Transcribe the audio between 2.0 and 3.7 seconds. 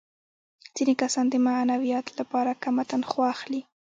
لپاره کمه تنخوا اخلي